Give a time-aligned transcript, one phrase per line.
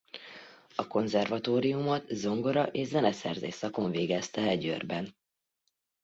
[0.75, 5.15] A konzervatóriumot zongora és zeneszerzés szakon végezte el Győrben.